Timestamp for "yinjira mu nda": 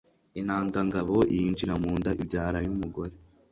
1.35-2.11